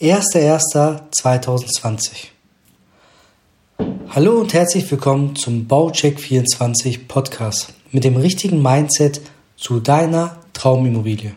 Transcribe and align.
1.1.2020. 0.00 2.30
Hallo 4.08 4.40
und 4.40 4.52
herzlich 4.52 4.90
willkommen 4.90 5.36
zum 5.36 5.68
Baucheck 5.68 6.18
24 6.18 7.06
Podcast 7.06 7.74
mit 7.92 8.02
dem 8.02 8.16
richtigen 8.16 8.60
Mindset 8.60 9.20
zu 9.56 9.78
deiner 9.78 10.40
Traumimmobilie. 10.52 11.36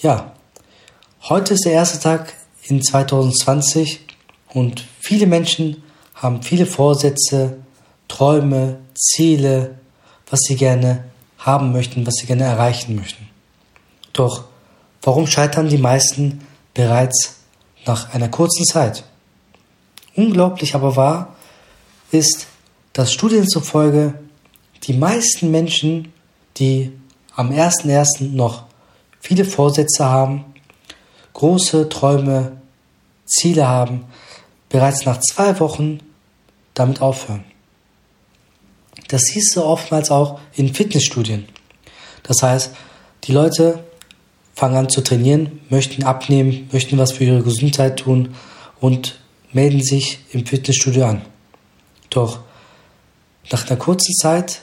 Ja, 0.00 0.34
heute 1.28 1.54
ist 1.54 1.64
der 1.64 1.72
erste 1.72 1.98
Tag 1.98 2.32
in 2.62 2.80
2020 2.80 4.02
und 4.50 4.84
viele 5.00 5.26
Menschen 5.26 5.82
haben 6.14 6.44
viele 6.44 6.64
Vorsätze, 6.64 7.56
Träume, 8.06 8.78
Ziele, 8.94 9.80
was 10.30 10.38
sie 10.46 10.54
gerne 10.54 11.06
haben 11.38 11.72
möchten, 11.72 12.06
was 12.06 12.14
sie 12.20 12.26
gerne 12.26 12.44
erreichen 12.44 12.94
möchten. 12.94 13.26
Doch 14.12 14.44
warum 15.02 15.26
scheitern 15.26 15.68
die 15.68 15.76
meisten 15.76 16.46
bereits 16.74 17.36
nach 17.86 18.14
einer 18.14 18.28
kurzen 18.28 18.64
Zeit? 18.64 19.04
Unglaublich 20.16 20.74
aber 20.74 20.96
wahr 20.96 21.36
ist, 22.10 22.46
dass 22.92 23.12
Studien 23.12 23.48
zufolge 23.48 24.14
die 24.84 24.94
meisten 24.94 25.50
Menschen, 25.50 26.12
die 26.56 26.92
am 27.36 27.50
1.1. 27.50 28.32
noch 28.32 28.64
viele 29.20 29.44
Vorsätze 29.44 30.04
haben, 30.04 30.44
große 31.34 31.88
Träume, 31.88 32.60
Ziele 33.26 33.68
haben, 33.68 34.04
bereits 34.68 35.04
nach 35.04 35.20
zwei 35.20 35.58
Wochen 35.60 36.00
damit 36.74 37.00
aufhören. 37.00 37.44
Das 39.08 39.22
siehst 39.22 39.56
du 39.56 39.64
oftmals 39.64 40.10
auch 40.10 40.40
in 40.54 40.74
Fitnessstudien. 40.74 41.48
Das 42.22 42.42
heißt, 42.42 42.74
die 43.24 43.32
Leute 43.32 43.84
fangen 44.60 44.76
an 44.76 44.90
zu 44.90 45.00
trainieren, 45.00 45.62
möchten 45.70 46.02
abnehmen, 46.02 46.68
möchten 46.70 46.98
was 46.98 47.12
für 47.12 47.24
ihre 47.24 47.42
Gesundheit 47.42 47.96
tun 47.96 48.34
und 48.78 49.18
melden 49.52 49.82
sich 49.82 50.18
im 50.32 50.44
Fitnessstudio 50.44 51.06
an. 51.06 51.22
Doch 52.10 52.40
nach 53.50 53.66
einer 53.66 53.78
kurzen 53.78 54.14
Zeit 54.16 54.60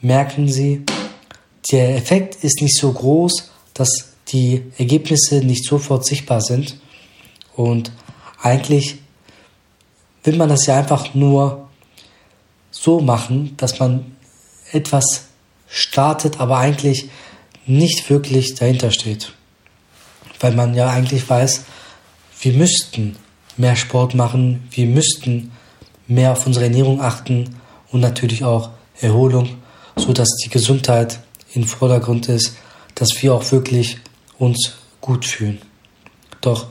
merken 0.00 0.48
sie, 0.48 0.84
der 1.70 1.94
Effekt 1.96 2.42
ist 2.42 2.60
nicht 2.60 2.76
so 2.76 2.92
groß, 2.92 3.52
dass 3.72 4.14
die 4.32 4.64
Ergebnisse 4.78 5.36
nicht 5.36 5.64
sofort 5.64 6.04
sichtbar 6.04 6.40
sind. 6.40 6.76
Und 7.54 7.92
eigentlich 8.42 8.96
will 10.24 10.34
man 10.36 10.48
das 10.48 10.66
ja 10.66 10.76
einfach 10.76 11.14
nur 11.14 11.68
so 12.72 13.00
machen, 13.00 13.56
dass 13.58 13.78
man 13.78 14.16
etwas 14.72 15.26
startet, 15.68 16.40
aber 16.40 16.58
eigentlich 16.58 17.08
nicht 17.66 18.10
wirklich 18.10 18.54
dahinter 18.54 18.90
steht. 18.90 19.32
Weil 20.40 20.54
man 20.54 20.74
ja 20.74 20.90
eigentlich 20.90 21.28
weiß, 21.28 21.64
wir 22.40 22.52
müssten 22.52 23.16
mehr 23.56 23.76
Sport 23.76 24.14
machen, 24.14 24.66
wir 24.70 24.86
müssten 24.86 25.52
mehr 26.06 26.32
auf 26.32 26.46
unsere 26.46 26.64
Ernährung 26.64 27.00
achten 27.00 27.56
und 27.90 28.00
natürlich 28.00 28.44
auch 28.44 28.70
Erholung, 29.00 29.56
so 29.96 30.12
dass 30.12 30.28
die 30.44 30.50
Gesundheit 30.50 31.20
im 31.54 31.64
Vordergrund 31.64 32.28
ist, 32.28 32.56
dass 32.94 33.22
wir 33.22 33.34
auch 33.34 33.50
wirklich 33.52 33.98
uns 34.38 34.74
gut 35.00 35.24
fühlen. 35.24 35.60
Doch 36.40 36.66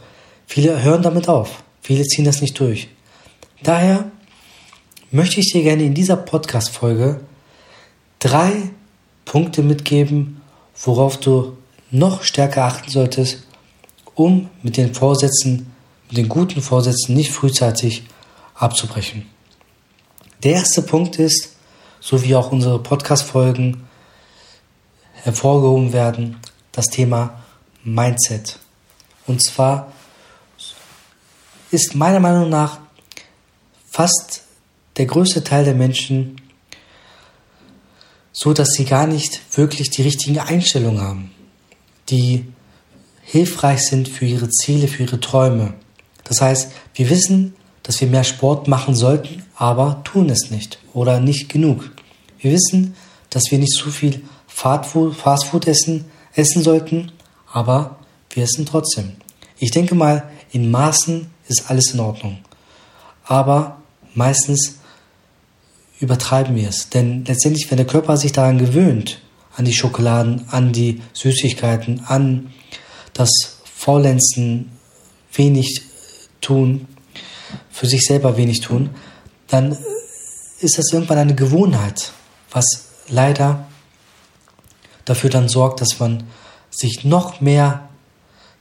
viele 0.45 0.81
hören 0.81 1.01
damit 1.01 1.29
auf, 1.29 1.63
viele 1.81 2.03
ziehen 2.03 2.25
das 2.25 2.41
nicht 2.41 2.59
durch. 2.59 2.89
Daher 3.63 4.11
möchte 5.11 5.39
ich 5.39 5.51
dir 5.51 5.63
gerne 5.63 5.83
in 5.83 5.93
dieser 5.93 6.17
Podcast-Folge 6.17 7.21
drei 8.19 8.71
Punkte 9.25 9.63
mitgeben, 9.63 10.40
worauf 10.75 11.17
du 11.17 11.57
noch 11.91 12.23
stärker 12.23 12.65
achten 12.65 12.89
solltest, 12.89 13.43
um 14.15 14.49
mit 14.63 14.77
den 14.77 14.93
Vorsätzen, 14.93 15.73
mit 16.07 16.17
den 16.17 16.29
guten 16.29 16.61
Vorsätzen 16.61 17.15
nicht 17.15 17.31
frühzeitig 17.31 18.03
abzubrechen. 18.55 19.29
Der 20.43 20.53
erste 20.53 20.81
Punkt 20.81 21.19
ist, 21.19 21.55
so 21.99 22.23
wie 22.23 22.35
auch 22.35 22.51
unsere 22.51 22.79
Podcast-Folgen 22.79 23.87
hervorgehoben 25.13 25.93
werden, 25.93 26.37
das 26.71 26.87
Thema 26.87 27.41
Mindset. 27.83 28.59
Und 29.27 29.43
zwar 29.43 29.91
ist 31.69 31.95
meiner 31.95 32.19
Meinung 32.19 32.49
nach 32.49 32.79
fast 33.89 34.43
der 34.97 35.05
größte 35.05 35.43
Teil 35.43 35.63
der 35.63 35.75
Menschen 35.75 36.40
so, 38.31 38.53
dass 38.53 38.69
sie 38.69 38.85
gar 38.85 39.07
nicht 39.07 39.41
wirklich 39.57 39.89
die 39.89 40.03
richtigen 40.03 40.39
Einstellungen 40.39 41.01
haben, 41.01 41.31
die 42.09 42.45
hilfreich 43.21 43.81
sind 43.87 44.07
für 44.07 44.25
ihre 44.25 44.49
Ziele, 44.49 44.87
für 44.87 45.03
ihre 45.03 45.19
Träume. 45.19 45.73
Das 46.23 46.41
heißt, 46.41 46.71
wir 46.95 47.09
wissen, 47.09 47.55
dass 47.83 47.99
wir 47.99 48.07
mehr 48.07 48.23
Sport 48.23 48.67
machen 48.67 48.95
sollten, 48.95 49.43
aber 49.55 50.01
tun 50.03 50.29
es 50.29 50.51
nicht 50.51 50.79
oder 50.93 51.19
nicht 51.19 51.49
genug. 51.49 51.91
Wir 52.39 52.51
wissen, 52.51 52.95
dass 53.29 53.43
wir 53.49 53.59
nicht 53.59 53.73
so 53.73 53.89
viel 53.89 54.23
Fastfood 54.47 55.67
essen, 55.67 56.05
essen 56.33 56.63
sollten, 56.63 57.11
aber 57.51 57.97
wir 58.29 58.43
essen 58.43 58.65
trotzdem. 58.65 59.13
Ich 59.57 59.71
denke 59.71 59.95
mal, 59.95 60.29
in 60.51 60.71
Maßen 60.71 61.29
ist 61.47 61.69
alles 61.69 61.93
in 61.93 61.99
Ordnung. 61.99 62.39
Aber 63.25 63.77
meistens 64.13 64.75
übertreiben 66.01 66.55
wir 66.55 66.67
es. 66.67 66.89
Denn 66.89 67.23
letztendlich, 67.25 67.69
wenn 67.69 67.77
der 67.77 67.87
Körper 67.87 68.17
sich 68.17 68.33
daran 68.33 68.57
gewöhnt, 68.57 69.21
an 69.55 69.65
die 69.65 69.73
Schokoladen, 69.73 70.45
an 70.49 70.73
die 70.73 71.01
Süßigkeiten, 71.13 72.03
an 72.05 72.51
das 73.13 73.59
Faulenzen, 73.63 74.71
wenig 75.33 75.81
tun, 76.41 76.87
für 77.69 77.85
sich 77.85 78.01
selber 78.01 78.35
wenig 78.35 78.61
tun, 78.61 78.89
dann 79.47 79.77
ist 80.59 80.77
das 80.77 80.91
irgendwann 80.91 81.17
eine 81.17 81.35
Gewohnheit, 81.35 82.11
was 82.51 82.65
leider 83.07 83.65
dafür 85.05 85.29
dann 85.29 85.49
sorgt, 85.49 85.81
dass 85.81 85.99
man 85.99 86.23
sich 86.69 87.03
noch 87.03 87.41
mehr 87.41 87.89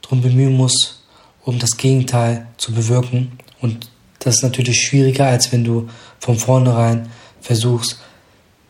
darum 0.02 0.22
bemühen 0.22 0.56
muss, 0.56 1.04
um 1.44 1.58
das 1.58 1.76
Gegenteil 1.76 2.46
zu 2.56 2.72
bewirken. 2.72 3.38
Und 3.60 3.90
das 4.18 4.36
ist 4.36 4.42
natürlich 4.42 4.80
schwieriger, 4.80 5.26
als 5.26 5.52
wenn 5.52 5.64
du 5.64 5.88
von 6.18 6.36
vornherein 6.38 7.08
versuchst, 7.40 7.98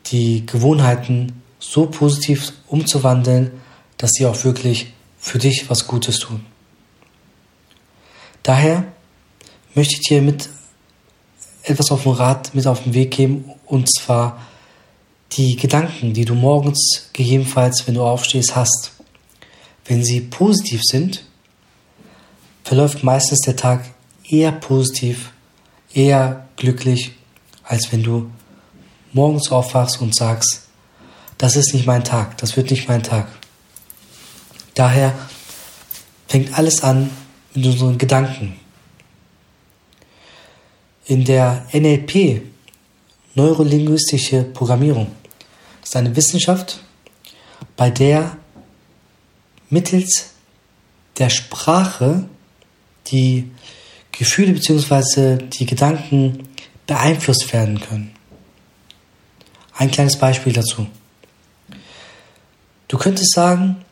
die 0.06 0.46
Gewohnheiten 0.46 1.42
so 1.58 1.86
positiv 1.86 2.52
umzuwandeln, 2.66 3.52
dass 3.96 4.12
sie 4.12 4.26
auch 4.26 4.44
wirklich 4.44 4.92
für 5.18 5.38
dich 5.38 5.68
was 5.68 5.86
Gutes 5.86 6.18
tun. 6.18 6.44
Daher 8.42 8.84
möchte 9.74 9.94
ich 9.94 10.00
dir 10.00 10.22
mit 10.22 10.48
etwas 11.62 11.90
auf 11.90 12.04
dem 12.04 12.12
Rad 12.12 12.54
mit 12.54 12.66
auf 12.66 12.82
den 12.82 12.94
Weg 12.94 13.10
geben, 13.10 13.50
und 13.66 13.88
zwar 13.92 14.40
die 15.32 15.56
Gedanken, 15.56 16.14
die 16.14 16.24
du 16.24 16.34
morgens 16.34 17.10
gegebenenfalls, 17.12 17.86
wenn 17.86 17.94
du 17.94 18.02
aufstehst, 18.02 18.56
hast. 18.56 18.92
Wenn 19.84 20.02
sie 20.02 20.22
positiv 20.22 20.80
sind, 20.82 21.24
verläuft 22.64 23.04
meistens 23.04 23.40
der 23.40 23.56
Tag 23.56 23.84
eher 24.28 24.52
positiv, 24.52 25.32
eher 25.92 26.48
glücklich, 26.56 27.12
als 27.62 27.92
wenn 27.92 28.02
du 28.02 28.30
morgens 29.12 29.50
aufwachst 29.50 30.00
und 30.00 30.14
sagst, 30.14 30.62
das 31.38 31.56
ist 31.56 31.72
nicht 31.74 31.86
mein 31.86 32.04
Tag, 32.04 32.36
das 32.38 32.56
wird 32.56 32.70
nicht 32.70 32.88
mein 32.88 33.02
Tag. 33.02 33.28
Daher 34.74 35.14
fängt 36.28 36.56
alles 36.56 36.82
an 36.82 37.10
mit 37.54 37.66
unseren 37.66 37.98
Gedanken. 37.98 38.58
In 41.06 41.24
der 41.24 41.66
NLP, 41.72 42.42
neurolinguistische 43.34 44.44
Programmierung, 44.44 45.08
ist 45.82 45.96
eine 45.96 46.14
Wissenschaft, 46.14 46.80
bei 47.76 47.90
der 47.90 48.36
mittels 49.70 50.30
der 51.18 51.30
Sprache 51.30 52.28
die 53.08 53.50
Gefühle 54.12 54.52
bzw. 54.52 55.38
die 55.48 55.66
Gedanken 55.66 56.48
beeinflusst 56.86 57.52
werden 57.52 57.80
können. 57.80 58.14
Ein 59.74 59.90
kleines 59.90 60.18
Beispiel 60.18 60.52
dazu. 60.52 60.86
Du 62.88 62.98
könntest 62.98 63.32
sagen, 63.32 63.84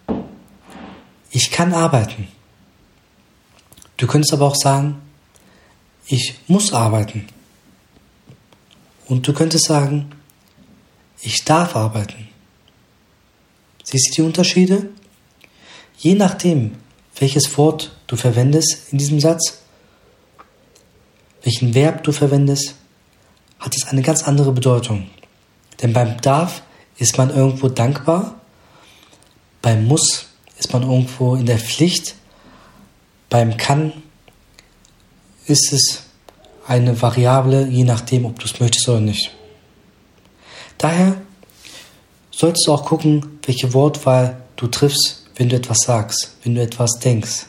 ich 1.30 1.50
kann 1.50 1.72
arbeiten. 1.72 2.28
Du 3.96 4.06
könntest 4.06 4.32
aber 4.32 4.46
auch 4.46 4.56
sagen, 4.56 5.00
ich 6.06 6.34
muss 6.46 6.72
arbeiten. 6.72 7.26
Und 9.06 9.26
du 9.26 9.32
könntest 9.32 9.66
sagen, 9.66 10.10
ich 11.20 11.44
darf 11.44 11.76
arbeiten. 11.76 12.28
Siehst 13.82 14.10
du 14.10 14.14
die 14.14 14.26
Unterschiede? 14.26 14.90
Je 15.98 16.14
nachdem, 16.14 16.76
welches 17.16 17.56
Wort 17.56 17.96
du 18.06 18.16
verwendest 18.16 18.92
in 18.92 18.98
diesem 18.98 19.20
Satz, 19.20 19.62
welchen 21.42 21.74
Verb 21.74 22.04
du 22.04 22.12
verwendest, 22.12 22.74
hat 23.58 23.74
es 23.74 23.86
eine 23.88 24.02
ganz 24.02 24.22
andere 24.24 24.52
Bedeutung. 24.52 25.08
Denn 25.82 25.92
beim 25.92 26.20
darf 26.20 26.62
ist 26.98 27.18
man 27.18 27.30
irgendwo 27.30 27.68
dankbar, 27.68 28.40
beim 29.62 29.86
muss 29.86 30.26
ist 30.58 30.72
man 30.72 30.82
irgendwo 30.82 31.36
in 31.36 31.46
der 31.46 31.58
Pflicht, 31.58 32.16
Beim 33.30 33.56
kann 33.56 33.92
ist 35.46 35.72
es 35.72 36.02
eine 36.66 37.00
Variable, 37.00 37.66
je 37.68 37.84
nachdem, 37.84 38.24
ob 38.24 38.38
du 38.38 38.46
es 38.46 38.60
möchtest 38.60 38.88
oder 38.88 39.00
nicht. 39.00 39.30
Daher 40.76 41.20
solltest 42.30 42.66
du 42.66 42.72
auch 42.72 42.84
gucken, 42.84 43.38
welche 43.44 43.72
Wortwahl 43.74 44.42
du 44.56 44.66
triffst, 44.66 45.26
wenn 45.36 45.48
du 45.48 45.56
etwas 45.56 45.80
sagst, 45.80 46.36
wenn 46.42 46.54
du 46.54 46.62
etwas 46.62 46.98
denkst. 47.02 47.46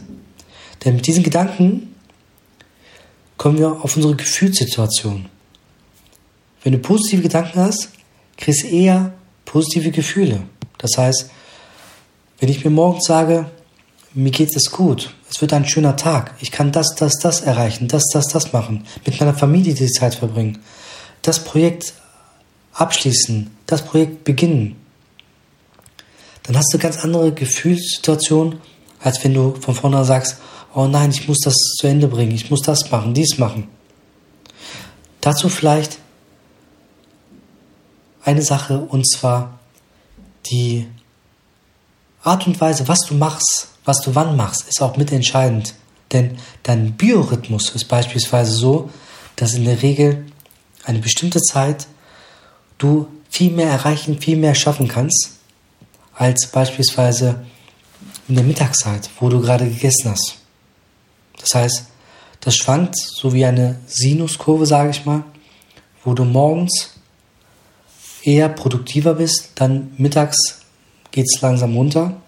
Denn 0.83 0.95
mit 0.95 1.07
diesen 1.07 1.23
Gedanken 1.23 1.95
kommen 3.37 3.57
wir 3.57 3.83
auf 3.83 3.95
unsere 3.95 4.15
Gefühlssituation. 4.15 5.27
Wenn 6.63 6.73
du 6.73 6.79
positive 6.79 7.21
Gedanken 7.21 7.59
hast, 7.59 7.89
kriegst 8.39 8.65
eher 8.65 9.13
positive 9.45 9.91
Gefühle. 9.91 10.41
Das 10.77 10.97
heißt, 10.97 11.30
wenn 12.39 12.50
ich 12.50 12.63
mir 12.63 12.71
morgens 12.71 13.06
sage, 13.06 13.45
mir 14.13 14.31
geht 14.31 14.56
es 14.56 14.71
gut, 14.71 15.13
es 15.30 15.41
wird 15.41 15.53
ein 15.53 15.68
schöner 15.68 15.95
Tag, 15.95 16.33
ich 16.39 16.51
kann 16.51 16.71
das, 16.71 16.95
das, 16.95 17.19
das 17.21 17.41
erreichen, 17.41 17.88
das, 17.88 18.03
das, 18.12 18.25
das 18.27 18.53
machen, 18.53 18.86
mit 19.06 19.19
meiner 19.19 19.33
Familie 19.36 19.74
die 19.74 19.91
Zeit 19.91 20.15
verbringen, 20.15 20.59
das 21.21 21.44
Projekt 21.44 21.94
abschließen, 22.74 23.51
das 23.68 23.83
Projekt 23.83 24.24
beginnen, 24.24 24.77
dann 26.44 26.57
hast 26.57 26.74
du 26.74 26.80
ganz 26.80 26.97
andere 27.03 27.31
Gefühlssituation, 27.31 28.59
als 29.00 29.24
wenn 29.24 29.33
du 29.33 29.56
von 29.59 29.75
vornherein 29.75 30.06
sagst, 30.06 30.38
oh 30.74 30.88
nein, 30.88 31.12
ich 31.12 31.27
muss 31.27 31.39
das 31.44 31.53
zu 31.53 31.88
Ende 31.88 32.07
bringen, 32.07 32.31
ich 32.31 32.50
muss 32.50 32.62
das 32.62 32.89
machen, 32.89 33.13
dies 33.13 33.38
machen. 33.38 33.68
Dazu 35.21 35.50
vielleicht 35.50 36.00
eine 38.24 38.42
Sache 38.42 38.80
und 38.80 39.10
zwar 39.10 39.60
die 40.48 40.88
Art 42.24 42.48
und 42.48 42.60
Weise, 42.60 42.88
was 42.88 43.00
du 43.07 43.13
machst, 43.13 43.69
was 43.86 44.01
du 44.01 44.13
wann 44.16 44.36
machst, 44.36 44.68
ist 44.68 44.81
auch 44.81 44.98
mitentscheidend. 44.98 45.74
Denn 46.12 46.38
dein 46.63 46.94
Biorhythmus 46.94 47.69
ist 47.69 47.86
beispielsweise 47.86 48.51
so, 48.51 48.89
dass 49.36 49.54
in 49.54 49.66
der 49.66 49.81
Regel 49.81 50.25
eine 50.83 51.00
bestimmte 51.00 51.39
Zeit 51.39 51.88
du 52.77 53.07
viel 53.30 53.51
mehr 53.51 53.69
erreichen, 53.69 54.19
viel 54.19 54.38
mehr 54.38 54.56
schaffen 54.56 54.88
kannst, 54.88 55.31
als 56.15 56.48
beispielsweise 56.48 57.45
in 58.27 58.36
der 58.36 58.44
Mittagszeit, 58.44 59.10
wo 59.19 59.30
du 59.30 59.39
gerade 59.39 59.68
gegessen 59.69 60.12
hast. 60.12 60.36
Das 61.38 61.54
heißt, 61.54 61.83
das 62.42 62.56
schwankt 62.56 62.95
so 62.98 63.33
wie 63.33 63.45
eine 63.45 63.80
Sinuskurve, 63.88 64.65
sage 64.65 64.89
ich 64.92 65.06
mal, 65.06 65.24
wo 66.04 66.13
du 66.13 66.25
morgens 66.25 66.99
eher 68.29 68.49
produktiver 68.49 69.15
bist, 69.15 69.51
dann 69.55 69.91
mittags 69.97 70.37
geht 71.11 71.25
es 71.25 71.41
langsam 71.41 71.75
runter. 71.75 72.21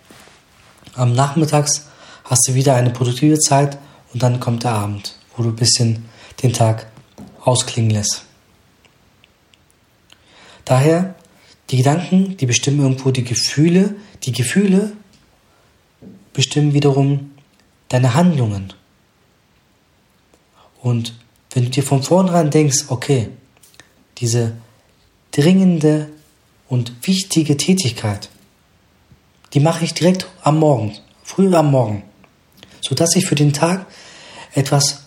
Am 0.96 1.14
Nachmittags 1.14 1.88
hast 2.24 2.48
du 2.48 2.56
wieder 2.56 2.76
eine 2.76 2.90
produktive 2.90 3.38
Zeit 3.38 3.78
und 4.14 4.24
dann 4.24 4.40
kommt 4.40 4.64
der 4.64 4.72
Abend, 4.72 5.16
wo 5.36 5.44
du 5.44 5.50
ein 5.50 5.56
bisschen 5.56 6.06
den 6.42 6.54
Tag 6.54 6.88
ausklingen 7.44 7.92
lässt. 7.92 8.24
Daher, 10.66 11.16
die 11.70 11.78
Gedanken, 11.78 12.38
die 12.38 12.46
bestimmen 12.46 12.82
irgendwo 12.82 13.12
die 13.12 13.24
Gefühle, 13.24 13.96
die 14.24 14.32
Gefühle 14.32 14.94
bestimmen 16.34 16.74
wiederum 16.74 17.32
deine 17.90 18.14
Handlungen. 18.14 18.74
Und 20.82 21.14
wenn 21.52 21.66
du 21.66 21.70
dir 21.70 21.84
von 21.84 22.02
vornherein 22.02 22.50
denkst, 22.50 22.86
okay, 22.88 23.30
diese 24.18 24.54
dringende 25.32 26.10
und 26.68 26.94
wichtige 27.08 27.58
Tätigkeit, 27.58 28.30
die 29.54 29.60
mache 29.60 29.84
ich 29.84 29.94
direkt 29.94 30.28
am 30.44 30.60
Morgen, 30.60 30.94
früh 31.24 31.54
am 31.56 31.72
Morgen, 31.72 32.04
sodass 32.82 33.16
ich 33.16 33.26
für 33.26 33.36
den 33.36 33.54
Tag 33.54 33.86
etwas 34.54 35.04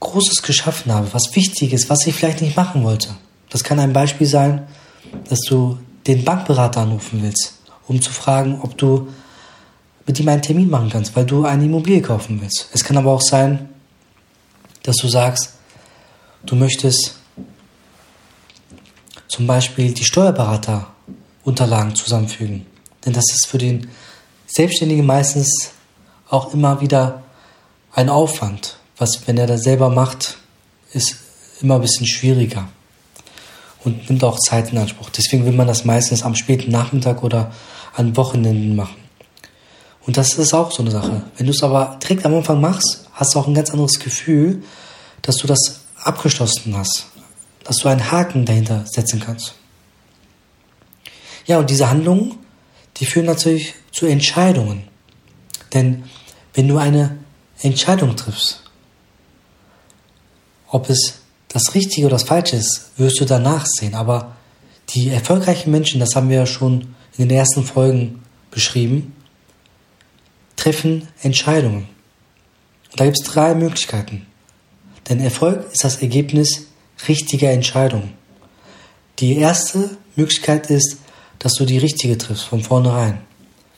Großes 0.00 0.42
geschaffen 0.42 0.92
habe, 0.92 1.12
was 1.12 1.34
Wichtiges, 1.34 1.88
was 1.88 2.06
ich 2.06 2.14
vielleicht 2.14 2.42
nicht 2.42 2.56
machen 2.56 2.84
wollte. 2.84 3.08
Das 3.48 3.64
kann 3.64 3.78
ein 3.78 3.92
Beispiel 3.92 4.26
sein, 4.26 4.66
dass 5.28 5.40
du 5.48 5.78
den 6.06 6.24
Bankberater 6.24 6.80
anrufen 6.80 7.22
willst, 7.22 7.58
um 7.86 8.02
zu 8.02 8.12
fragen, 8.12 8.60
ob 8.60 8.76
du 8.76 9.08
mit 10.06 10.20
ihm 10.20 10.28
einen 10.28 10.42
Termin 10.42 10.68
machen 10.68 10.90
kannst, 10.90 11.16
weil 11.16 11.24
du 11.24 11.44
eine 11.44 11.64
Immobilie 11.64 12.02
kaufen 12.02 12.40
willst. 12.40 12.68
Es 12.72 12.84
kann 12.84 12.96
aber 12.96 13.12
auch 13.12 13.22
sein, 13.22 13.68
dass 14.82 14.96
du 14.96 15.08
sagst, 15.08 15.54
du 16.44 16.56
möchtest 16.56 17.20
zum 19.34 19.48
Beispiel 19.48 19.92
die 19.92 20.04
Steuerberaterunterlagen 20.04 21.96
zusammenfügen. 21.96 22.66
Denn 23.04 23.12
das 23.12 23.24
ist 23.32 23.48
für 23.48 23.58
den 23.58 23.88
Selbstständigen 24.46 25.04
meistens 25.04 25.72
auch 26.30 26.54
immer 26.54 26.80
wieder 26.80 27.24
ein 27.92 28.08
Aufwand, 28.08 28.76
was, 28.96 29.26
wenn 29.26 29.36
er 29.36 29.48
das 29.48 29.62
selber 29.62 29.90
macht, 29.90 30.38
ist 30.92 31.16
immer 31.60 31.76
ein 31.76 31.80
bisschen 31.80 32.06
schwieriger 32.06 32.68
und 33.82 34.08
nimmt 34.08 34.22
auch 34.22 34.38
Zeit 34.38 34.70
in 34.70 34.78
Anspruch. 34.78 35.10
Deswegen 35.10 35.44
will 35.44 35.52
man 35.52 35.66
das 35.66 35.84
meistens 35.84 36.22
am 36.22 36.36
späten 36.36 36.70
Nachmittag 36.70 37.24
oder 37.24 37.52
an 37.96 38.16
Wochenenden 38.16 38.76
machen. 38.76 38.96
Und 40.06 40.16
das 40.16 40.34
ist 40.34 40.54
auch 40.54 40.70
so 40.70 40.82
eine 40.82 40.92
Sache. 40.92 41.24
Wenn 41.36 41.46
du 41.46 41.52
es 41.52 41.62
aber 41.64 41.98
direkt 42.00 42.24
am 42.24 42.34
Anfang 42.34 42.60
machst, 42.60 43.08
hast 43.12 43.34
du 43.34 43.40
auch 43.40 43.48
ein 43.48 43.54
ganz 43.54 43.70
anderes 43.70 43.98
Gefühl, 43.98 44.62
dass 45.22 45.38
du 45.38 45.48
das 45.48 45.80
abgeschlossen 45.96 46.76
hast 46.76 47.06
dass 47.64 47.78
du 47.78 47.88
einen 47.88 48.10
Haken 48.10 48.44
dahinter 48.44 48.84
setzen 48.86 49.20
kannst. 49.20 49.54
Ja, 51.46 51.58
und 51.58 51.70
diese 51.70 51.90
Handlungen, 51.90 52.38
die 52.96 53.06
führen 53.06 53.26
natürlich 53.26 53.74
zu 53.90 54.06
Entscheidungen. 54.06 54.84
Denn 55.72 56.04
wenn 56.54 56.68
du 56.68 56.78
eine 56.78 57.18
Entscheidung 57.60 58.16
triffst, 58.16 58.62
ob 60.68 60.88
es 60.88 61.20
das 61.48 61.74
Richtige 61.74 62.06
oder 62.06 62.16
das 62.16 62.24
Falsche 62.24 62.56
ist, 62.56 62.90
wirst 62.96 63.20
du 63.20 63.24
danach 63.24 63.66
sehen. 63.66 63.94
Aber 63.94 64.36
die 64.90 65.08
erfolgreichen 65.08 65.70
Menschen, 65.70 66.00
das 66.00 66.14
haben 66.14 66.28
wir 66.28 66.38
ja 66.38 66.46
schon 66.46 66.94
in 67.16 67.28
den 67.28 67.30
ersten 67.30 67.64
Folgen 67.64 68.22
beschrieben, 68.50 69.14
treffen 70.56 71.08
Entscheidungen. 71.22 71.88
Und 72.90 73.00
da 73.00 73.04
gibt 73.04 73.18
es 73.20 73.26
drei 73.26 73.54
Möglichkeiten. 73.54 74.26
Denn 75.08 75.20
Erfolg 75.20 75.70
ist 75.72 75.84
das 75.84 76.02
Ergebnis 76.02 76.66
richtige 77.08 77.48
Entscheidung. 77.48 78.12
Die 79.18 79.36
erste 79.36 79.96
Möglichkeit 80.16 80.70
ist, 80.70 80.98
dass 81.38 81.54
du 81.54 81.64
die 81.64 81.78
richtige 81.78 82.18
triffst 82.18 82.44
von 82.44 82.62
vornherein. 82.62 83.20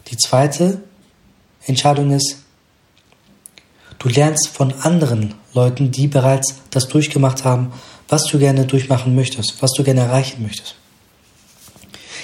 Die 0.08 0.16
zweite 0.16 0.82
Entscheidung 1.66 2.12
ist, 2.12 2.36
du 3.98 4.08
lernst 4.08 4.48
von 4.48 4.72
anderen 4.80 5.34
Leuten, 5.52 5.90
die 5.90 6.06
bereits 6.06 6.54
das 6.70 6.88
durchgemacht 6.88 7.44
haben, 7.44 7.72
was 8.08 8.24
du 8.24 8.38
gerne 8.38 8.66
durchmachen 8.66 9.14
möchtest, 9.14 9.60
was 9.60 9.72
du 9.72 9.82
gerne 9.82 10.02
erreichen 10.02 10.42
möchtest. 10.42 10.76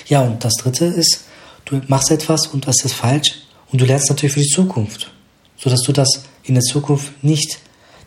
Ja, 0.06 0.22
und 0.22 0.44
das 0.44 0.54
dritte 0.54 0.84
ist, 0.84 1.24
du 1.64 1.80
machst 1.88 2.10
etwas 2.10 2.46
und 2.46 2.66
das 2.66 2.84
ist 2.84 2.94
falsch 2.94 3.42
und 3.70 3.80
du 3.80 3.84
lernst 3.84 4.10
natürlich 4.10 4.34
für 4.34 4.40
die 4.40 4.46
Zukunft, 4.46 5.10
sodass 5.56 5.82
du 5.82 5.92
das 5.92 6.24
in 6.44 6.54
der 6.54 6.62
Zukunft 6.62 7.24
nicht 7.24 7.58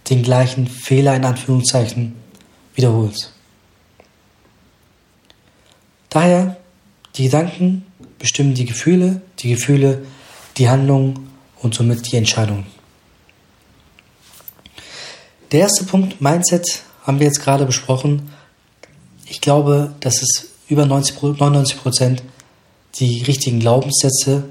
den 0.09 0.23
gleichen 0.23 0.67
Fehler 0.67 1.15
in 1.15 1.25
Anführungszeichen 1.25 2.13
wiederholst. 2.75 3.31
Daher, 6.09 6.57
die 7.15 7.23
Gedanken 7.23 7.85
bestimmen 8.19 8.53
die 8.53 8.65
Gefühle, 8.65 9.21
die 9.39 9.49
Gefühle 9.49 10.05
die 10.57 10.69
Handlungen 10.69 11.29
und 11.61 11.73
somit 11.73 12.11
die 12.11 12.17
Entscheidungen. 12.17 12.65
Der 15.51 15.61
erste 15.61 15.83
Punkt, 15.85 16.21
Mindset, 16.21 16.83
haben 17.03 17.19
wir 17.19 17.27
jetzt 17.27 17.41
gerade 17.41 17.65
besprochen. 17.65 18.31
Ich 19.25 19.41
glaube, 19.41 19.93
dass 19.99 20.21
es 20.21 20.49
über 20.67 20.85
90, 20.85 21.21
99 21.21 21.77
Prozent 21.77 22.23
die 22.95 23.23
richtigen 23.23 23.59
Glaubenssätze, 23.59 24.45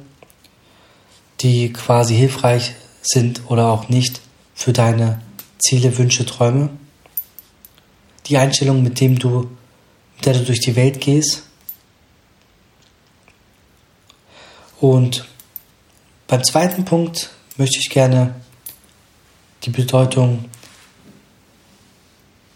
die 1.40 1.72
quasi 1.72 2.14
hilfreich 2.14 2.74
sind 3.02 3.42
oder 3.48 3.68
auch 3.68 3.88
nicht 3.88 4.20
für 4.54 4.72
deine 4.72 5.20
Ziele, 5.58 5.96
Wünsche, 5.98 6.26
Träume 6.26 6.70
die 8.26 8.36
Einstellung, 8.38 8.82
mit 8.82 9.00
dem 9.00 9.18
du, 9.18 9.50
mit 10.16 10.26
der 10.26 10.34
du 10.34 10.44
durch 10.44 10.60
die 10.60 10.76
Welt 10.76 11.00
gehst. 11.00 11.42
Und 14.80 15.26
beim 16.26 16.42
zweiten 16.42 16.84
Punkt 16.84 17.30
möchte 17.56 17.78
ich 17.78 17.90
gerne 17.90 18.34
die 19.62 19.70
Bedeutung 19.70 20.46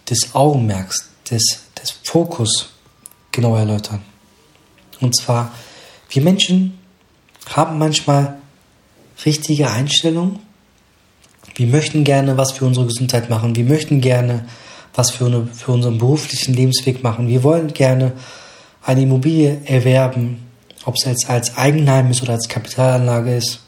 des 0.09 0.35
Augenmerks, 0.35 1.11
des, 1.31 1.43
des 1.81 1.91
Fokus 2.05 2.71
genau 3.33 3.57
erläutern. 3.57 4.03
Und 5.01 5.17
zwar, 5.17 5.53
wir 6.11 6.23
Menschen 6.23 6.79
haben 7.51 7.79
manchmal 7.79 8.39
richtige 9.25 9.71
Einstellungen. 9.71 10.41
Wir 11.55 11.67
möchten 11.67 12.05
gerne 12.05 12.37
was 12.37 12.53
für 12.53 12.65
unsere 12.65 12.87
Gesundheit 12.87 13.31
machen. 13.31 13.57
Wir 13.57 13.65
möchten 13.65 14.01
gerne 14.01 14.47
was 14.99 15.13
für, 15.13 15.27
eine, 15.27 15.47
für 15.47 15.71
unseren 15.71 15.97
beruflichen 15.97 16.55
Lebensweg 16.55 17.05
machen. 17.05 17.29
Wir 17.29 17.45
wollen 17.45 17.73
gerne 17.73 18.15
eine 18.83 19.03
Immobilie 19.03 19.61
erwerben, 19.65 20.45
ob 20.85 20.97
es 20.97 21.05
jetzt 21.05 21.31
als 21.31 21.57
Eigenheim 21.57 22.11
ist 22.11 22.21
oder 22.21 22.33
als 22.33 22.49
Kapitalanlage 22.49 23.37
ist. 23.37 23.61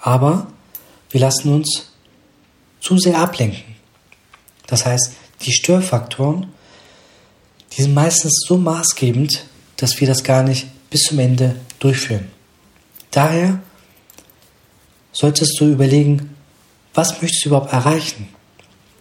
Aber 0.00 0.48
wir 1.10 1.20
lassen 1.20 1.54
uns 1.54 1.92
zu 2.80 2.98
sehr 2.98 3.16
ablenken. 3.16 3.76
Das 4.66 4.84
heißt, 4.84 5.12
die 5.42 5.52
Störfaktoren, 5.52 6.48
die 7.76 7.82
sind 7.82 7.94
meistens 7.94 8.44
so 8.44 8.56
maßgebend, 8.58 9.46
dass 9.76 10.00
wir 10.00 10.08
das 10.08 10.24
gar 10.24 10.42
nicht 10.42 10.66
bis 10.90 11.02
zum 11.02 11.20
Ende 11.20 11.54
durchführen. 11.78 12.26
Daher 13.12 13.60
solltest 15.12 15.60
du 15.60 15.66
überlegen, 15.66 16.34
was 16.92 17.22
möchtest 17.22 17.44
du 17.44 17.50
überhaupt 17.50 17.72
erreichen? 17.72 18.28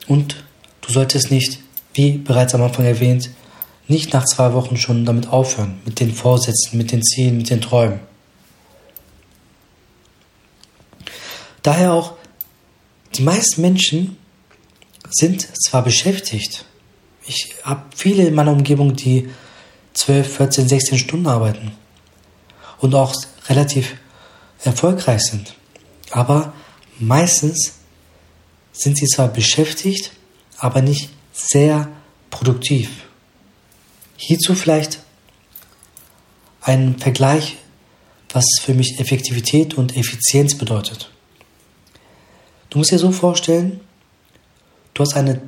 Und 0.07 0.45
du 0.86 0.94
solltest 0.94 1.32
nicht, 1.32 1.60
wie 1.94 2.18
bereits 2.18 2.54
am 2.54 2.62
Anfang 2.62 2.86
erwähnt, 2.86 3.30
nicht 3.88 4.13
nach 4.13 4.25
zwei 4.25 4.54
Wochen 4.54 4.77
schon 4.77 5.06
damit 5.06 5.27
aufhören, 5.27 5.80
mit 5.86 6.00
den 6.00 6.13
Vorsätzen, 6.13 6.77
mit 6.77 6.92
den 6.92 7.04
Zielen, 7.04 7.38
mit 7.38 7.50
den 7.50 7.62
Träumen. 7.62 8.00
Daher 11.62 11.94
auch, 11.94 12.13
die 13.15 13.24
meisten 13.24 13.62
Menschen 13.62 14.18
sind 15.10 15.48
zwar 15.63 15.84
beschäftigt, 15.84 16.65
ich 17.27 17.56
habe 17.63 17.82
viele 17.96 18.27
in 18.27 18.36
meiner 18.36 18.51
Umgebung, 18.51 18.96
die 18.96 19.30
12, 19.96 20.36
14, 20.38 20.68
16 20.68 20.98
Stunden 21.00 21.27
arbeiten 21.27 21.72
und 22.80 22.94
auch 22.94 23.15
relativ 23.50 23.96
erfolgreich 24.63 25.22
sind. 25.22 25.56
Aber 26.12 26.54
meistens 27.00 27.74
sind 28.74 28.98
sie 28.98 29.08
zwar 29.08 29.30
beschäftigt, 29.30 30.12
aber 30.57 30.81
nicht 30.81 31.09
sehr 31.33 31.89
produktiv. 32.29 32.89
Hierzu 34.17 34.55
vielleicht 34.55 35.00
ein 36.62 36.97
Vergleich, 36.97 37.57
was 38.29 38.45
für 38.62 38.74
mich 38.74 39.00
Effektivität 39.00 39.75
und 39.75 39.95
Effizienz 39.95 40.57
bedeutet. 40.57 41.09
Du 42.69 42.79
musst 42.79 42.91
dir 42.91 43.00
so 43.00 43.12
vorstellen, 43.12 43.79
du 44.93 45.03
hast 45.03 45.15
eine 45.15 45.41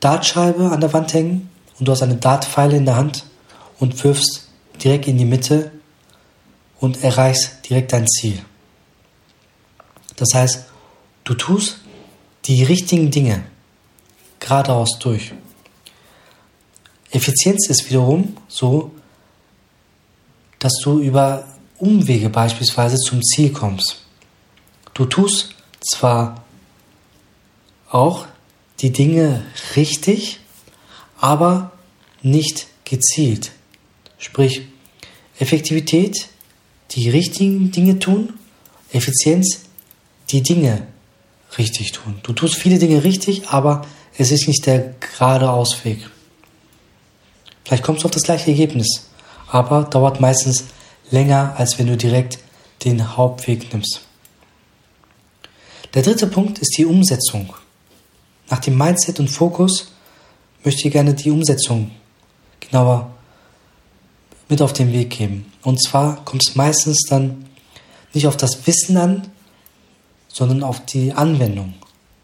Dartscheibe 0.00 0.70
an 0.70 0.80
der 0.80 0.92
Wand 0.92 1.14
hängen 1.14 1.50
und 1.78 1.86
du 1.86 1.92
hast 1.92 2.02
eine 2.02 2.16
Dartpfeile 2.16 2.76
in 2.76 2.86
der 2.86 2.96
Hand 2.96 3.24
und 3.78 4.02
wirfst 4.02 4.48
direkt 4.82 5.06
in 5.06 5.18
die 5.18 5.24
Mitte 5.24 5.70
und 6.80 7.04
erreichst 7.04 7.68
direkt 7.68 7.92
dein 7.92 8.08
Ziel. 8.08 8.42
Das 10.16 10.30
heißt, 10.34 10.64
du 11.24 11.34
tust 11.34 11.78
die 12.46 12.64
richtigen 12.64 13.10
Dinge 13.10 13.44
geradeaus 14.42 14.98
durch. 14.98 15.32
Effizienz 17.10 17.68
ist 17.68 17.88
wiederum 17.88 18.36
so, 18.48 18.90
dass 20.58 20.72
du 20.82 21.00
über 21.00 21.44
Umwege 21.78 22.28
beispielsweise 22.28 22.96
zum 22.96 23.22
Ziel 23.22 23.52
kommst. 23.52 24.02
Du 24.94 25.06
tust 25.06 25.54
zwar 25.80 26.44
auch 27.90 28.26
die 28.80 28.92
Dinge 28.92 29.44
richtig, 29.76 30.40
aber 31.20 31.72
nicht 32.22 32.66
gezielt. 32.84 33.52
Sprich, 34.18 34.62
Effektivität, 35.38 36.28
die 36.92 37.10
richtigen 37.10 37.70
Dinge 37.70 37.98
tun, 37.98 38.34
Effizienz, 38.92 39.62
die 40.30 40.42
Dinge 40.42 40.86
richtig 41.58 41.92
tun. 41.92 42.20
Du 42.22 42.32
tust 42.32 42.54
viele 42.54 42.78
Dinge 42.78 43.04
richtig, 43.04 43.48
aber 43.48 43.86
es 44.16 44.30
ist 44.30 44.48
nicht 44.48 44.66
der 44.66 44.94
gerade 45.00 45.50
Ausweg. 45.50 46.08
Vielleicht 47.64 47.84
kommst 47.84 48.02
du 48.02 48.06
auf 48.06 48.12
das 48.12 48.24
gleiche 48.24 48.50
Ergebnis, 48.50 49.08
aber 49.48 49.84
dauert 49.84 50.20
meistens 50.20 50.64
länger, 51.10 51.54
als 51.56 51.78
wenn 51.78 51.86
du 51.86 51.96
direkt 51.96 52.38
den 52.84 53.16
Hauptweg 53.16 53.72
nimmst. 53.72 54.00
Der 55.94 56.02
dritte 56.02 56.26
Punkt 56.26 56.58
ist 56.58 56.76
die 56.76 56.86
Umsetzung. 56.86 57.54
Nach 58.50 58.58
dem 58.58 58.76
Mindset 58.76 59.20
und 59.20 59.28
Fokus 59.28 59.92
möchte 60.64 60.86
ich 60.86 60.92
gerne 60.92 61.14
die 61.14 61.30
Umsetzung 61.30 61.90
genauer 62.60 63.10
mit 64.48 64.60
auf 64.62 64.72
den 64.72 64.92
Weg 64.92 65.10
geben. 65.10 65.52
Und 65.62 65.82
zwar 65.82 66.24
kommt 66.24 66.42
es 66.46 66.56
meistens 66.56 67.04
dann 67.08 67.46
nicht 68.12 68.26
auf 68.26 68.36
das 68.36 68.66
Wissen 68.66 68.96
an, 68.96 69.28
sondern 70.28 70.62
auf 70.62 70.84
die 70.84 71.12
Anwendung. 71.12 71.74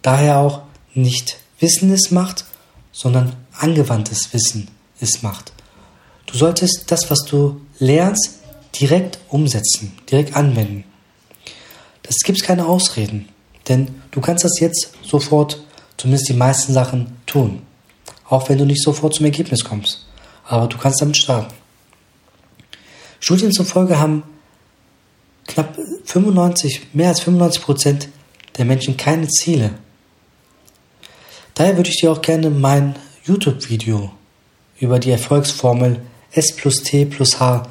Daher 0.02 0.38
auch 0.38 0.62
nicht 0.94 1.38
Wissen 1.60 1.92
ist 1.92 2.12
Macht, 2.12 2.44
sondern 2.92 3.36
angewandtes 3.52 4.32
Wissen 4.32 4.68
ist 5.00 5.22
Macht. 5.22 5.52
Du 6.26 6.36
solltest 6.36 6.90
das, 6.90 7.10
was 7.10 7.24
du 7.24 7.60
lernst, 7.78 8.40
direkt 8.78 9.18
umsetzen, 9.28 9.96
direkt 10.10 10.36
anwenden. 10.36 10.84
Es 12.02 12.18
gibt 12.24 12.42
keine 12.42 12.66
Ausreden. 12.66 13.28
Denn 13.68 14.02
du 14.10 14.20
kannst 14.20 14.44
das 14.44 14.60
jetzt 14.60 14.92
sofort, 15.02 15.62
zumindest 15.96 16.28
die 16.28 16.34
meisten 16.34 16.72
Sachen, 16.72 17.18
tun. 17.26 17.62
Auch 18.28 18.48
wenn 18.48 18.58
du 18.58 18.64
nicht 18.64 18.82
sofort 18.82 19.14
zum 19.14 19.26
Ergebnis 19.26 19.64
kommst. 19.64 20.06
Aber 20.46 20.66
du 20.66 20.78
kannst 20.78 21.00
damit 21.00 21.16
starten. 21.16 21.54
Studien 23.20 23.52
zufolge 23.52 23.98
haben 23.98 24.22
knapp 25.46 25.76
95, 26.04 26.94
mehr 26.94 27.08
als 27.08 27.20
95 27.20 27.62
Prozent 27.62 28.08
der 28.56 28.64
Menschen 28.64 28.96
keine 28.96 29.28
Ziele. 29.28 29.74
Daher 31.58 31.76
würde 31.76 31.90
ich 31.90 31.96
dir 31.96 32.12
auch 32.12 32.22
gerne 32.22 32.50
mein 32.50 32.94
YouTube-Video 33.24 34.12
über 34.78 35.00
die 35.00 35.10
Erfolgsformel 35.10 36.00
S 36.30 36.54
plus 36.54 36.84
T 36.84 37.04
plus 37.04 37.40
H 37.40 37.66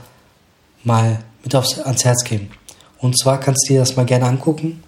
mal 0.84 1.24
mit 1.42 1.56
aufs, 1.56 1.80
ans 1.80 2.04
Herz 2.04 2.26
geben. 2.26 2.52
Und 2.98 3.18
zwar 3.18 3.40
kannst 3.40 3.66
du 3.70 3.74
dir 3.74 3.80
das 3.80 3.96
mal 3.96 4.06
gerne 4.06 4.26
angucken. 4.26 4.84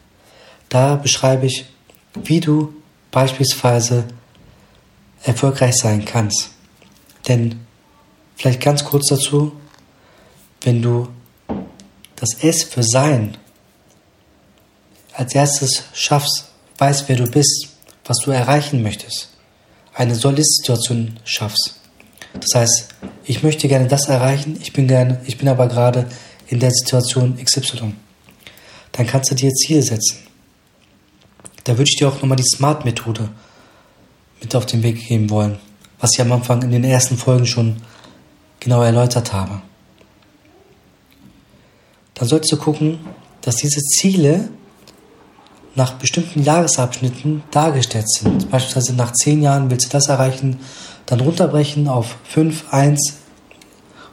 Da 0.67 0.97
beschreibe 0.97 1.45
ich, 1.45 1.63
wie 2.13 2.41
du 2.41 2.73
beispielsweise 3.09 4.03
erfolgreich 5.23 5.77
sein 5.77 6.03
kannst. 6.03 6.49
Denn 7.29 7.57
vielleicht 8.35 8.59
ganz 8.59 8.83
kurz 8.83 9.07
dazu, 9.07 9.53
wenn 10.59 10.81
du 10.81 11.07
das 12.17 12.33
S 12.43 12.65
für 12.65 12.83
Sein 12.83 13.37
als 15.13 15.33
erstes 15.35 15.83
schaffst, 15.93 16.49
weißt, 16.79 17.07
wer 17.07 17.15
du 17.15 17.31
bist, 17.31 17.68
was 18.09 18.17
du 18.25 18.31
erreichen 18.31 18.81
möchtest, 18.81 19.29
eine 19.93 20.15
Soll-Ist-Situation 20.15 21.19
schaffst. 21.25 21.75
Das 22.33 22.59
heißt, 22.59 22.87
ich 23.23 23.43
möchte 23.43 23.67
gerne 23.67 23.87
das 23.87 24.09
erreichen, 24.09 24.57
ich 24.59 24.73
bin 24.73 24.87
gerne, 24.87 25.21
ich 25.25 25.37
bin 25.37 25.47
aber 25.47 25.67
gerade 25.67 26.09
in 26.47 26.59
der 26.59 26.71
Situation 26.71 27.37
XY. 27.37 27.93
Dann 28.93 29.05
kannst 29.05 29.29
du 29.29 29.35
dir 29.35 29.53
Ziele 29.53 29.83
setzen. 29.83 30.17
Da 31.65 31.73
würde 31.73 31.87
ich 31.87 31.97
dir 31.97 32.07
auch 32.07 32.15
nochmal 32.15 32.37
die 32.37 32.49
Smart-Methode 32.55 33.29
mit 34.41 34.55
auf 34.55 34.65
den 34.65 34.81
Weg 34.81 35.07
geben 35.07 35.29
wollen, 35.29 35.59
was 35.99 36.09
ich 36.13 36.21
am 36.21 36.31
Anfang 36.31 36.63
in 36.63 36.71
den 36.71 36.83
ersten 36.83 37.15
Folgen 37.15 37.45
schon 37.45 37.77
genau 38.59 38.81
erläutert 38.81 39.33
habe. 39.33 39.61
Dann 42.15 42.27
solltest 42.27 42.53
du 42.53 42.57
gucken, 42.57 42.99
dass 43.41 43.57
diese 43.57 43.81
Ziele 43.81 44.49
nach 45.75 45.93
bestimmten 45.93 46.43
Jahresabschnitten 46.43 47.43
dargestellt 47.51 48.09
sind. 48.09 48.49
Beispielsweise 48.49 48.93
nach 48.93 49.13
zehn 49.13 49.41
Jahren 49.41 49.69
willst 49.69 49.87
du 49.87 49.89
das 49.91 50.07
erreichen, 50.07 50.59
dann 51.05 51.19
runterbrechen 51.19 51.87
auf 51.87 52.17
fünf, 52.23 52.65
eins 52.71 53.17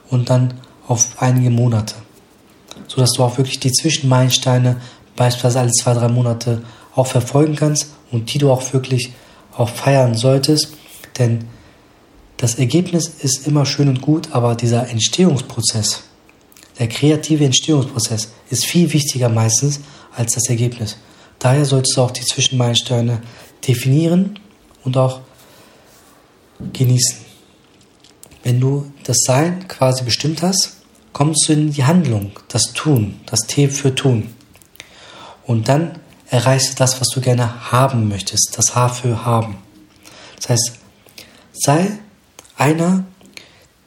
und 0.09 0.29
dann 0.29 0.53
auf 0.87 1.21
einige 1.21 1.49
Monate. 1.49 1.95
Sodass 2.87 3.11
du 3.13 3.23
auch 3.23 3.37
wirklich 3.37 3.59
die 3.59 3.71
Zwischenmeilensteine 3.71 4.77
beispielsweise 5.15 5.59
alle 5.59 5.71
zwei, 5.71 5.93
drei 5.93 6.07
Monate 6.07 6.63
auch 6.95 7.07
verfolgen 7.07 7.55
kannst 7.55 7.91
und 8.11 8.33
die 8.33 8.37
du 8.37 8.51
auch 8.51 8.73
wirklich 8.73 9.13
auch 9.55 9.69
feiern 9.69 10.15
solltest. 10.15 10.69
Denn 11.17 11.45
das 12.37 12.55
Ergebnis 12.55 13.07
ist 13.07 13.47
immer 13.47 13.65
schön 13.65 13.89
und 13.89 14.01
gut, 14.01 14.29
aber 14.31 14.55
dieser 14.55 14.87
Entstehungsprozess, 14.89 16.03
der 16.79 16.87
kreative 16.87 17.45
Entstehungsprozess 17.45 18.29
ist 18.49 18.65
viel 18.65 18.93
wichtiger 18.93 19.29
meistens 19.29 19.79
als 20.15 20.33
das 20.33 20.47
Ergebnis. 20.47 20.97
Daher 21.39 21.65
solltest 21.65 21.97
du 21.97 22.01
auch 22.01 22.11
die 22.11 22.25
Zwischenmeilensteine 22.25 23.21
definieren 23.67 24.39
und 24.83 24.97
auch 24.97 25.21
genießen. 26.73 27.17
Wenn 28.43 28.59
du 28.59 28.91
das 29.03 29.17
Sein 29.25 29.67
quasi 29.67 30.03
bestimmt 30.03 30.41
hast, 30.41 30.77
kommst 31.13 31.47
du 31.47 31.53
in 31.53 31.71
die 31.71 31.83
Handlung, 31.83 32.31
das 32.47 32.73
Tun, 32.73 33.19
das 33.25 33.41
T 33.41 33.67
für 33.67 33.93
Tun. 33.93 34.33
Und 35.45 35.67
dann 35.67 35.99
erreichst 36.29 36.71
du 36.71 36.75
das, 36.75 36.99
was 36.99 37.09
du 37.09 37.21
gerne 37.21 37.71
haben 37.71 38.07
möchtest, 38.07 38.57
das 38.57 38.75
H 38.75 38.89
für 38.89 39.25
haben. 39.25 39.57
Das 40.35 40.49
heißt, 40.49 40.71
sei 41.53 41.91
einer, 42.57 43.05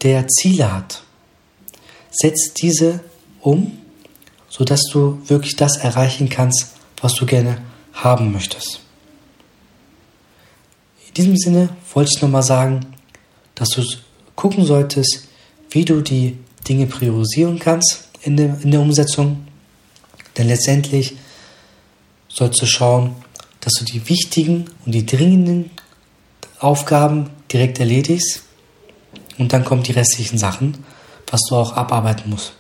der 0.02 0.26
Ziele 0.28 0.73
hat. 0.73 1.02
Setz 2.11 2.54
diese 2.54 3.00
um, 3.40 3.78
sodass 4.49 4.83
du 4.92 5.21
wirklich 5.26 5.57
das 5.57 5.76
erreichen 5.76 6.28
kannst, 6.28 6.75
was 7.00 7.14
du 7.14 7.26
gerne 7.26 7.59
haben 7.92 8.33
möchtest. 8.33 8.80
In 11.09 11.14
diesem 11.14 11.37
Sinne 11.37 11.71
wollte 11.92 12.12
ich 12.14 12.23
nochmal 12.23 12.42
sagen, 12.42 12.87
dass 13.54 13.71
du 13.71 13.83
gucken 14.37 14.64
solltest, 14.64 15.28
wie 15.71 15.85
du 15.85 16.00
die 16.00 16.38
Dinge 16.69 16.87
priorisieren 16.87 17.59
kannst 17.59 18.09
in 18.23 18.37
der, 18.37 18.61
in 18.62 18.71
der 18.71 18.80
Umsetzung. 18.80 19.47
Denn 20.37 20.49
letztendlich 20.49 21.16
sollst 22.28 22.62
du 22.62 22.66
schauen, 22.66 23.16
dass 23.61 23.75
du 23.75 23.85
die 23.85 24.09
wichtigen 24.09 24.71
und 24.87 24.92
die 24.92 25.04
dringenden 25.04 25.71
Aufgaben 26.59 27.30
direkt 27.52 27.80
erledigst 27.80 28.42
und 29.38 29.52
dann 29.52 29.64
kommen 29.64 29.83
die 29.83 29.92
restlichen 29.92 30.38
Sachen, 30.38 30.85
was 31.26 31.40
du 31.49 31.57
auch 31.57 31.73
abarbeiten 31.73 32.30
musst. 32.30 32.52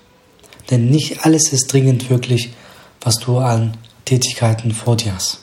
Denn 0.70 0.90
nicht 0.90 1.24
alles 1.24 1.52
ist 1.52 1.72
dringend 1.72 2.10
wirklich, 2.10 2.50
was 3.00 3.16
du 3.16 3.38
an 3.38 3.76
Tätigkeiten 4.04 4.72
vor 4.72 4.96
dir 4.96 5.14
hast. 5.14 5.40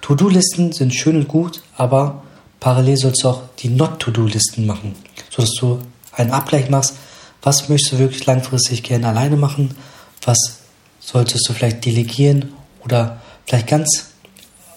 To-Do-Listen 0.00 0.72
sind 0.72 0.94
schön 0.94 1.16
und 1.16 1.28
gut, 1.28 1.62
aber 1.76 2.22
parallel 2.60 2.96
sollst 2.96 3.24
du 3.24 3.28
auch 3.28 3.42
die 3.58 3.68
Not-To-Do-Listen 3.68 4.66
machen, 4.66 4.94
sodass 5.30 5.52
du 5.54 5.80
einen 6.12 6.30
Abgleich 6.30 6.70
machst, 6.70 6.94
was 7.42 7.68
möchtest 7.68 7.92
du 7.92 7.98
wirklich 7.98 8.26
langfristig 8.26 8.82
gerne 8.82 9.08
alleine 9.08 9.36
machen, 9.36 9.74
was 10.22 10.58
solltest 11.00 11.48
du 11.48 11.52
vielleicht 11.52 11.84
delegieren 11.84 12.52
oder 12.84 13.20
vielleicht 13.46 13.68
ganz 13.68 14.06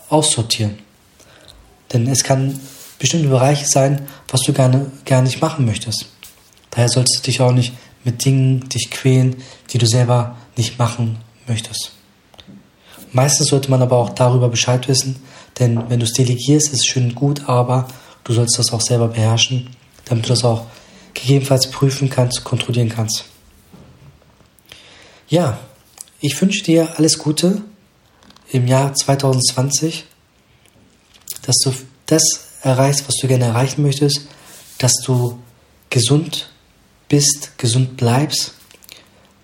aussortieren. 0.10 0.80
Denn 1.92 2.08
es 2.08 2.24
kann 2.24 2.60
bestimmte 3.00 3.30
Bereiche 3.30 3.66
sein, 3.66 4.08
was 4.28 4.42
du 4.42 4.54
gerne, 4.54 4.92
gar 5.06 5.22
nicht 5.22 5.42
machen 5.42 5.66
möchtest. 5.66 6.06
Daher 6.70 6.90
solltest 6.90 7.20
du 7.20 7.24
dich 7.24 7.42
auch 7.42 7.52
nicht 7.52 7.74
mit 8.04 8.24
Dingen 8.24 8.70
dich 8.70 8.90
quälen, 8.92 9.38
die 9.72 9.78
du 9.78 9.86
selber 9.86 10.38
nicht 10.56 10.80
machen 10.80 11.18
möchtest. 11.48 11.92
Meistens 13.14 13.48
sollte 13.48 13.70
man 13.70 13.82
aber 13.82 13.98
auch 13.98 14.10
darüber 14.12 14.50
Bescheid 14.50 14.88
wissen, 14.88 15.22
denn 15.60 15.90
wenn 15.90 16.00
du 16.00 16.06
es 16.06 16.14
delegierst, 16.14 16.68
ist 16.68 16.80
es 16.80 16.86
schön 16.86 17.06
und 17.06 17.16
gut, 17.16 17.50
aber 17.50 17.88
du 18.24 18.34
sollst 18.34 18.58
das 18.58 18.72
auch 18.72 18.82
selber 18.82 19.10
beherrschen, 19.10 19.70
damit 20.06 20.26
du 20.26 20.30
das 20.30 20.44
auch 20.44 20.66
gegebenenfalls 21.14 21.70
prüfen 21.70 22.10
kannst, 22.10 22.44
kontrollieren 22.44 22.90
kannst. 22.90 23.26
Ja, 25.28 25.60
ich 26.20 26.40
wünsche 26.42 26.64
dir 26.64 26.98
alles 26.98 27.18
Gute 27.18 27.62
im 28.50 28.68
Jahr 28.68 28.94
2020, 28.94 30.06
dass 31.42 31.58
du 31.64 31.74
das 32.06 32.22
erreichst, 32.62 33.08
was 33.08 33.16
du 33.16 33.28
gerne 33.28 33.46
erreichen 33.46 33.82
möchtest, 33.82 34.22
dass 34.78 34.94
du 35.06 35.40
gesund 35.90 36.50
bist, 37.10 37.58
gesund 37.58 37.98
bleibst, 37.98 38.54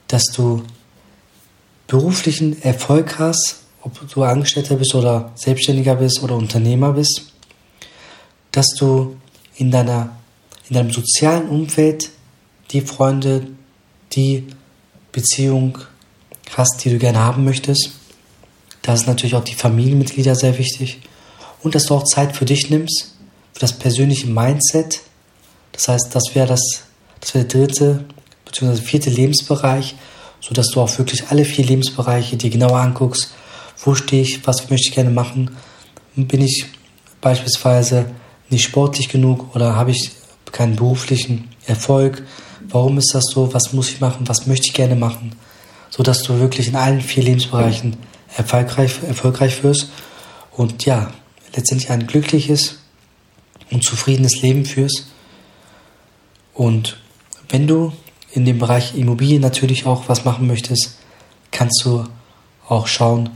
dass 0.08 0.24
du 0.26 0.64
beruflichen 1.88 2.62
Erfolg 2.62 3.18
hast, 3.18 3.62
ob 3.82 4.10
du 4.10 4.24
Angestellter 4.24 4.76
bist 4.76 4.94
oder 4.94 5.32
Selbstständiger 5.36 5.96
bist 5.96 6.22
oder 6.22 6.36
Unternehmer 6.36 6.94
bist, 6.94 7.32
dass 8.52 8.68
du 8.78 9.16
in, 9.56 9.72
deiner, 9.72 10.16
in 10.70 10.76
deinem 10.76 10.92
sozialen 10.92 11.48
Umfeld 11.48 12.10
die 12.72 12.82
Freunde, 12.82 13.48
die 14.14 14.48
Beziehung 15.12 15.78
hast, 16.56 16.84
die 16.84 16.90
du 16.90 16.98
gerne 16.98 17.20
haben 17.20 17.46
möchtest. 17.46 17.92
Da 18.82 18.94
ist 18.94 19.08
natürlich 19.08 19.36
auch 19.36 19.44
die 19.44 19.56
Familienmitglieder 19.56 20.36
sehr 20.36 20.58
wichtig. 20.58 21.02
Und 21.64 21.76
dass 21.76 21.86
du 21.86 21.96
auch 21.96 22.04
Zeit 22.04 22.36
für 22.36 22.46
dich 22.46 22.70
nimmst, 22.70 23.16
für 23.54 23.60
das 23.60 23.74
persönliche 23.74 24.28
Mindset. 24.28 25.02
Das 25.72 25.88
heißt, 25.88 26.10
das 26.12 26.36
wäre 26.36 26.48
das, 26.48 26.62
das 27.20 27.34
wäre 27.34 27.46
der 27.46 27.68
dritte 27.68 28.06
bzw. 28.46 28.82
vierte 28.82 29.10
Lebensbereich, 29.10 29.96
sodass 30.42 30.70
du 30.70 30.82
auch 30.82 30.98
wirklich 30.98 31.28
alle 31.30 31.46
vier 31.46 31.66
Lebensbereiche 31.66 32.38
dir 32.38 32.50
genauer 32.50 32.80
anguckst. 32.80 33.34
Wo 33.84 33.96
stehe 33.96 34.22
ich? 34.22 34.46
Was 34.48 34.70
möchte 34.70 34.90
ich 34.90 34.96
gerne 34.96 35.10
machen? 35.10 35.52
Bin 36.16 36.42
ich 36.42 36.66
beispielsweise 37.22 38.12
nicht 38.50 38.64
sportlich 38.64 39.10
genug 39.10 39.56
oder 39.56 39.76
habe 39.76 39.92
ich 39.92 40.12
keinen 40.52 40.76
beruflichen 40.76 41.50
Erfolg? 41.66 42.24
Warum 42.70 42.98
ist 42.98 43.14
das 43.14 43.24
so? 43.34 43.54
Was 43.54 43.74
muss 43.74 43.90
ich 43.90 44.02
machen? 44.02 44.28
Was 44.28 44.48
möchte 44.48 44.68
ich 44.68 44.74
gerne 44.74 44.96
machen? 44.96 45.34
Sodass 45.90 46.24
du 46.24 46.40
wirklich 46.40 46.68
in 46.68 46.76
allen 46.76 47.02
vier 47.02 47.24
Lebensbereichen 47.24 47.98
erfolgreich, 48.36 49.00
erfolgreich 49.08 49.64
wirst 49.64 49.90
und 50.52 50.86
ja, 50.86 51.12
letztendlich 51.56 51.90
ein 51.92 52.08
glückliches 52.08 52.80
und 53.72 53.84
zufriedenes 53.84 54.42
Leben 54.42 54.66
führst. 54.66 55.08
Und 56.54 56.98
wenn 57.50 57.68
du 57.68 57.94
in 58.38 58.46
dem 58.46 58.60
Bereich 58.60 58.96
Immobilien 58.96 59.42
natürlich 59.42 59.88
auch 59.88 60.08
was 60.10 60.24
machen 60.24 60.46
möchtest, 60.46 61.00
kannst 61.50 61.84
du 61.84 62.04
auch 62.70 62.86
schauen, 62.86 63.32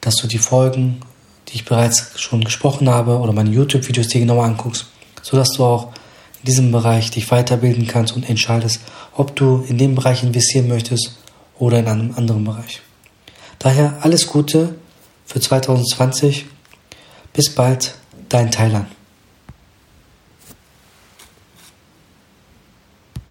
dass 0.00 0.16
du 0.16 0.26
die 0.26 0.38
Folgen, 0.38 1.00
die 1.48 1.56
ich 1.56 1.66
bereits 1.66 2.18
schon 2.18 2.42
gesprochen 2.42 2.88
habe, 2.88 3.18
oder 3.18 3.34
meine 3.34 3.50
YouTube-Videos 3.50 4.08
dir 4.08 4.20
genauer 4.20 4.44
anguckst, 4.44 4.86
sodass 5.20 5.50
du 5.50 5.64
auch 5.64 5.88
in 6.40 6.46
diesem 6.46 6.72
Bereich 6.72 7.10
dich 7.10 7.30
weiterbilden 7.30 7.86
kannst 7.86 8.16
und 8.16 8.26
entscheidest, 8.26 8.80
ob 9.14 9.36
du 9.36 9.66
in 9.68 9.76
dem 9.76 9.94
Bereich 9.94 10.22
investieren 10.22 10.68
möchtest 10.68 11.18
oder 11.58 11.80
in 11.80 11.86
einem 11.86 12.14
anderen 12.16 12.44
Bereich. 12.44 12.80
Daher 13.58 13.98
alles 14.00 14.28
Gute 14.28 14.76
für 15.26 15.40
2020. 15.40 16.46
Bis 17.34 17.54
bald, 17.54 17.96
dein 18.30 18.50
Thailand. 18.50 18.86